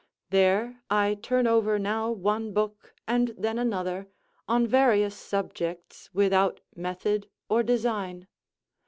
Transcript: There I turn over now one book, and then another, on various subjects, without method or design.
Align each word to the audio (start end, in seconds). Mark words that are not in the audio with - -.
There 0.31 0.81
I 0.89 1.13
turn 1.13 1.45
over 1.45 1.77
now 1.77 2.09
one 2.09 2.53
book, 2.53 2.95
and 3.07 3.35
then 3.37 3.59
another, 3.59 4.07
on 4.47 4.65
various 4.65 5.13
subjects, 5.15 6.09
without 6.11 6.59
method 6.75 7.29
or 7.49 7.61
design. 7.61 8.25